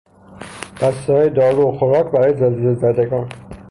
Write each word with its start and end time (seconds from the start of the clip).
بستههای 0.81 1.29
دارو 1.29 1.67
و 1.71 1.77
خوراک 1.77 2.11
برای 2.11 2.33
زلزله 2.33 2.73
زدگان 2.75 3.29